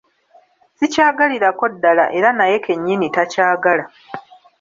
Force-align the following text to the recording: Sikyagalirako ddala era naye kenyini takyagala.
Sikyagalirako 0.77 1.65
ddala 1.73 2.05
era 2.17 2.29
naye 2.39 2.57
kenyini 2.65 3.07
takyagala. 3.15 3.83